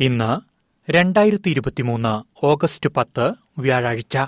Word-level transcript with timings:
ഇന്ന് 0.00 0.40
രണ്ടായിരത്തി 0.90 1.50
ഇരുപത്തിമൂന്ന് 1.50 2.44
ഓഗസ്റ്റ് 2.46 2.90
പത്ത് 2.90 3.32
വ്യാഴാഴ്ച. 3.58 4.18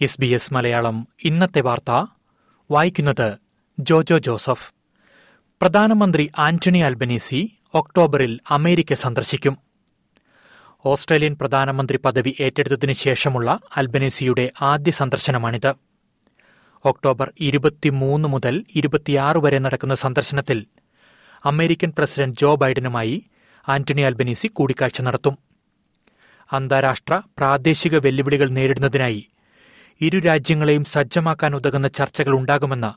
എസ് 0.00 0.20
ബി 0.20 0.26
എസ് 0.26 0.54
മലയാളം 0.54 1.08
ഇന്നത്തെ 1.24 1.60
വാർത്ത. 1.60 2.06
വായിക്കുന്നത് 2.70 3.38
ജോജോ 3.80 4.18
ജോസഫ്. 4.18 4.74
പ്രധാനമന്ത്രി 5.60 6.30
ആന്റണി 6.38 6.78
അൽബനീസി 6.78 7.52
ഒക്ടോബറിൽ 7.74 8.40
അമേരിക്ക 8.50 8.94
സന്ദർശിക്കും. 8.94 9.58
ഓസ്ട്രേലിയൻ 10.84 11.36
പ്രധാനമന്ത്രി 11.40 11.96
പദവി 11.96 12.36
ഏറ്റെടുത്തതിനു 12.40 12.92
ശേഷമുള്ള 12.92 13.60
അൽബനീസിയുടെ 13.76 14.52
ആദ്യ 14.62 14.90
സന്ദർശനമാണിത്. 14.90 15.74
ഒക്ടോബർ 16.84 17.32
ഇരുപത്തിമൂന്ന് 17.40 18.28
മുതൽ 18.28 18.64
ഇരുപത്തിയാറ് 18.74 19.38
വരെ 19.38 19.58
നടക്കുന്ന 19.58 19.94
സന്ദർശനത്തിൽ 19.94 20.66
അമേരിക്കൻ 21.44 21.92
പ്രസിഡന്റ് 21.98 22.38
ജോ 22.38 22.54
ബൈഡനുമായി 22.54 23.22
ആന്റണി 23.68 24.02
അൽബനീസി 24.02 24.46
കൂടിക്കാഴ്ച 24.46 25.02
നടത്തും. 25.02 25.38
അന്താരാഷ്ട്ര 26.52 27.22
പ്രാദേശിക 27.38 27.96
വെല്ലുവിളികൾ 27.96 28.48
നേരിടുന്നതിനായി 28.48 29.28
ഇരു 30.00 30.18
രാജ്യങ്ങളെയും 30.18 30.84
സജ്ജമാക്കാൻ 30.84 31.56
ഉതകുന്ന 31.56 31.88
ചർച്ചകൾ 31.88 32.32
ഉണ്ടാകുമെന്ന് 32.32 32.92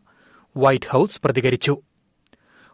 വൈറ്റ് 0.60 0.86
ഹൌസ് 0.90 1.22
പ്രതികരിച്ചു. 1.24 1.82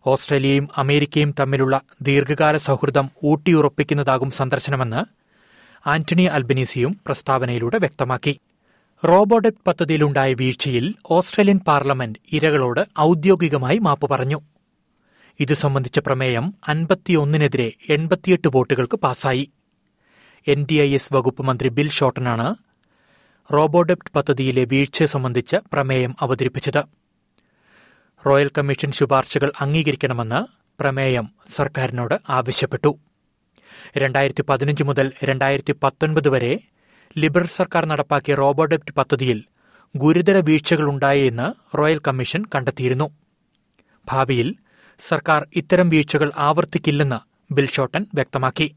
ഓസ്ട്രേലിയയും 0.06 0.70
അമേരിക്കയും 0.78 1.36
തമ്മിലുള്ള 1.40 1.82
ദീർഘകാല 2.02 2.58
സൗഹൃദം 2.58 3.10
ഊട്ടിയുറപ്പിക്കുന്നതാകും 3.24 4.32
സന്ദർശനമെന്ന് 4.32 5.20
ആന്റണി 5.90 6.24
അൽബനീസിയും 6.24 7.00
പ്രസ്താവനയിലൂടെ 7.06 7.78
വ്യക്തമാക്കി. 7.78 8.40
റോബോഡെറ്റ് 9.08 9.58
പദ്ധതിയിലുണ്ടായ 9.68 10.34
വീഴ്ചയിൽ 10.34 10.96
ഓസ്ട്രേലിയൻ 11.06 11.60
പാർലമെന്റ് 11.60 12.20
ഇരകളോട് 12.32 13.00
ഔദ്യോഗികമായി 13.00 13.78
മാപ്പ് 13.78 14.10
പറഞ്ഞു. 14.10 14.42
ഇത് 15.40 15.54
സംബന്ധിച്ച 15.54 16.00
പ്രമേയം 16.00 16.54
അൻപത്തിയൊന്നിനെതിരെ 16.68 17.74
എൺപത്തിയെട്ട് 17.90 18.48
വോട്ടുകൾക്ക് 18.48 18.98
പാസായി. 18.98 19.52
എൻ 20.48 20.68
ഡി 20.72 20.74
ഐ 20.74 20.94
എസ് 20.94 21.14
വകുപ്പ് 21.14 21.44
മന്ത്രി 21.44 21.70
ബിൽ 21.70 21.90
ഷോട്ടനാണ് 21.90 22.56
റോബോഡെപ്റ്റ് 23.54 24.12
പദ്ധതിയിലെ 24.16 24.66
വീഴ്ച 24.66 25.04
സംബന്ധിച്ച 25.04 25.56
പ്രമേയം 25.56 26.16
അവതരിപ്പിച്ചത്. 26.22 26.82
റോയൽ 28.28 28.52
കമ്മീഷൻ 28.58 28.92
ശുപാർശകൾ 28.92 29.52
അംഗീകരിക്കണമെന്ന് 29.62 30.42
പ്രമേയം 30.82 31.30
സർക്കാരിനോട് 31.56 32.16
ആവശ്യപ്പെട്ടു. 32.30 33.00
രണ്ടായിരത്തി 33.98 34.44
പതിനഞ്ച് 34.50 34.84
മുതൽ 34.84 35.12
രണ്ടായിരത്തി 35.24 35.76
പത്തൊൻപത് 35.84 36.30
വരെ 36.30 36.60
ലിബറൽ 37.18 37.48
സർക്കാർ 37.48 37.86
നടപ്പാക്കിയ 37.86 38.36
റോബോഡെപ്റ്റ് 38.36 38.94
പദ്ധതിയിൽ 38.94 39.44
ഗുരുതര 39.96 40.38
വീഴ്ചകളുണ്ടായെന്ന് 40.38 41.78
റോയൽ 41.78 42.02
കമ്മീഷൻ 42.08 42.44
കണ്ടെത്തിയിരുന്നു. 42.56 43.08
ഭാവിയിൽ 44.08 44.56
സർക്കാർ 45.00 45.48
ഇത്തരം 45.56 45.90
വീഴ്ചകൾ 45.90 46.32
ആവർത്തിക്കില്ലെന്ന് 46.38 47.20
ബിൽഷോട്ടൻ 47.54 48.06
വ്യക്തമാക്കി. 48.14 48.76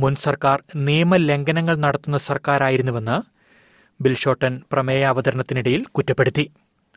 മുൻ 0.00 0.14
സർക്കാർ 0.14 0.62
നിയമലംഘനങ്ങൾ 0.76 1.76
നടത്തുന്ന 1.76 2.18
സർക്കാരായിരുന്നുവെന്ന് 2.18 3.16
ബിൽഷോട്ടൻ 4.02 4.62
പ്രമേയ 4.72 5.04
അവതരണത്തിനിടയിൽ 5.04 5.84
കുറ്റപ്പെടുത്തി. 5.84 6.50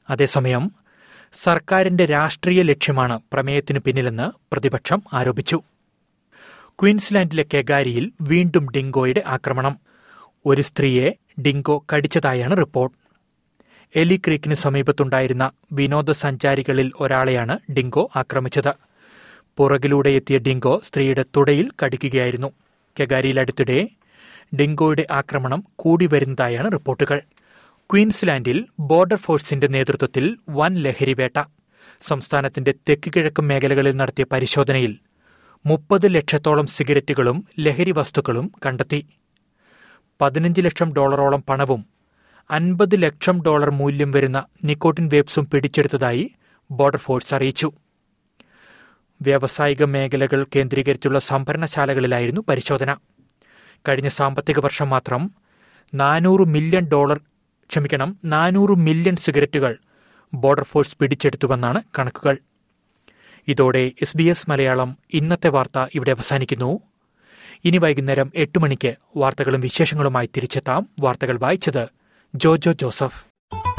അതേസമയം 0.10 0.72
സർക്കാരിന്റെ 1.34 2.06
രാഷ്ട്രീയ 2.06 2.62
ലക്ഷ്യമാണ് 2.62 3.20
പ്രമേയത്തിന് 3.34 3.80
പിന്നിലെന്ന് 3.80 4.32
പ്രതിപക്ഷം 4.52 5.04
ആരോപിച്ചു. 5.14 5.62
ക്വീൻസ്ലാൻഡിലെ 6.82 7.46
കെഗാരിയിൽ 7.54 8.12
വീണ്ടും 8.22 8.72
ഡിങ്കോയുടെ 8.72 9.24
ആക്രമണം. 9.28 9.78
ഒരു 10.46 10.62
സ്ത്രീയെ 10.62 11.14
ഡിങ്കോ 11.42 11.86
കടിച്ചതായാണ് 11.94 12.58
റിപ്പോർട്ട്. 12.58 13.01
എലി 13.96 14.22
ക്രീക്കിന് 14.28 14.54
സമീപത്തുണ്ടായിരുന്ന 14.54 15.52
വിനോദസഞ്ചാരികളിൽ 15.74 16.92
ഒരാളെയാണ് 17.00 17.60
ഡിങ്കോ 17.74 18.12
ആക്രമിച്ചത്. 18.16 18.74
പുറകിലൂടെ 19.58 20.10
എത്തിയ 20.10 20.38
ഡിങ്കോ 20.38 20.82
സ്ത്രീയുടെ 20.84 21.26
തുടയിൽ 21.38 21.72
കടിക്കുകയായിരുന്നു. 21.86 22.52
കെഗാരിയിൽ 23.00 23.40
അടുത്തിടെ 23.40 23.90
ഡിങ്കോയുടെ 24.60 25.08
ആക്രമണം 25.12 25.64
കൂടി 25.76 26.06
വരുന്നതായാണ് 26.06 26.72
റിപ്പോർട്ടുകൾ. 26.72 27.22
ക്വീൻസ്ലാൻഡിൽ 27.92 28.66
ബോർഡർ 28.80 29.16
ഫോഴ്സിന്റെ 29.16 29.68
നേതൃത്വത്തിൽ 29.68 30.38
വൻ 30.50 30.76
ലഹരിവേട്ട 30.76 31.44
സംസ്ഥാനത്തിന്റെ 32.02 32.74
തെക്ക് 32.90 33.14
കിഴക്ക് 33.16 33.42
മേഖലകളിൽ 33.42 33.96
നടത്തിയ 33.96 34.26
പരിശോധനയിൽ 34.32 34.98
മുപ്പത് 35.66 36.16
ലക്ഷത്തോളം 36.16 36.68
സിഗരറ്റുകളും 36.68 37.48
ലഹരി 37.60 37.92
വസ്തുക്കളും 37.92 38.52
കണ്ടെത്തി. 38.66 39.06
പതിനഞ്ച് 40.22 40.62
ലക്ഷം 40.62 40.94
ഡോളറോളം 40.94 41.44
പണവും 41.50 41.91
അൻപത് 42.52 43.02
ലക്ഷം 43.02 43.42
ഡോളർ 43.42 43.70
മൂല്യം 43.70 44.12
വരുന്ന 44.12 44.46
നിക്കോട്ടിൻ 44.64 45.10
വേബ്സും 45.14 45.50
പിടിച്ചെടുത്തതായി 45.50 46.32
ബോർഡർ 46.72 46.98
ഫോഴ്സ് 46.98 47.36
അറിയിച്ചു. 47.36 47.72
വ്യാവസായിക 49.22 49.84
മേഖലകൾ 49.84 50.46
കേന്ദ്രീകരിച്ചുള്ള 50.56 51.20
സംഭരണശാലകളിലായിരുന്നു 51.20 52.42
പരിശോധന. 52.50 52.98
കഴിഞ്ഞ 53.88 54.08
സാമ്പത്തിക 54.08 54.60
വർഷം 54.60 54.90
മാത്രം 54.90 55.32
നാനൂറ് 55.94 56.42
മില്യൺ 56.42 56.90
ഡോളർ 56.90 57.18
ക്ഷമിക്കണം 57.70 58.20
നാനൂറ് 58.26 58.72
മില്യൺ 58.72 59.16
സിഗരറ്റുകൾ 59.16 59.78
ബോർഡർ 60.34 60.64
ഫോഴ്സ് 60.64 60.98
പിടിച്ചെടുത്തുവെന്നാണ് 60.98 61.84
കണക്കുകൾ. 62.00 62.38
ഇതോടെ 63.48 63.92
എസ് 64.02 64.18
ബി 64.18 64.24
എസ് 64.24 64.50
മലയാളം 64.50 64.98
ഇന്നത്തെ 65.14 65.50
വാർത്ത 65.50 65.86
ഇവിടെ 65.96 66.12
അവസാനിക്കുന്നു. 66.12 66.80
ഇനി 67.66 67.78
വൈകുന്നേരം 67.78 68.32
എട്ട് 68.36 68.60
മണിക്ക് 68.60 68.96
വാർത്തകളും 69.18 69.62
വിശേഷങ്ങളുമായി 69.62 70.30
തിരിച്ചെത്താം 70.38 70.90
വാർത്തകൾ 71.00 71.38
വായിച്ചത് 71.38 72.01
Jojo 72.36 72.72
Joseph. 72.72 73.26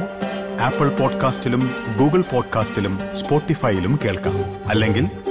ആപ്പിൾ 0.62 0.90
പോഡ്കാസ്റ്റിലും 0.90 1.72
ഗൂഗിൾ 2.00 2.22
പോഡ്കാസ്റ്റിലും 2.22 3.00
സ്പോട്ടിഫൈയിലും 3.20 4.00
കേൾക്കാം. 4.06 4.68
അല്ലെങ്കിൽ 4.68 5.31